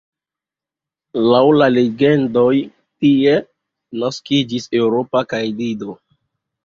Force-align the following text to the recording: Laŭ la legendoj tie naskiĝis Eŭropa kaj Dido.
Laŭ 1.33 1.41
la 1.57 1.67
legendoj 1.73 2.55
tie 3.05 3.35
naskiĝis 4.05 4.67
Eŭropa 4.81 5.23
kaj 5.35 5.43
Dido. 5.61 5.97